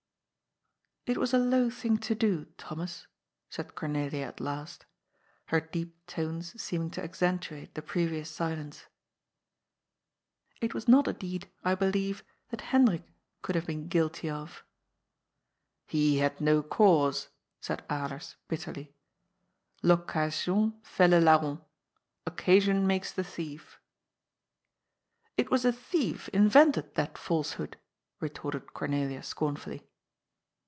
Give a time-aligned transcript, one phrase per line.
[1.11, 3.05] "It was a low thing to do, Thomas,"
[3.49, 4.85] said Cornelia at last,
[5.47, 8.81] her deep tones seeming to accentuate the previous silence.
[8.83, 8.85] ^^
[10.61, 13.03] It was not a deed, I believe, that Hendrik
[13.41, 14.63] could have been guilty of.""
[15.87, 17.27] He had no cause,"
[17.59, 18.93] said Alers bitterly."
[19.83, 21.61] L'occasion fait le larron—
[22.29, 23.79] ^Occasion makes the thief.""
[25.35, 27.77] It was a thief invented that falsehood,"
[28.21, 29.87] retorted Cor nelia scornfully.